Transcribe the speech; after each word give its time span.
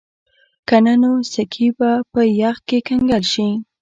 که 0.67 0.77
نه 0.85 0.93
نو 1.01 1.11
سکي 1.33 1.67
به 1.77 1.91
په 2.11 2.21
یخ 2.41 2.57
کې 2.67 2.77
کنګل 2.87 3.23
شي 3.33 3.49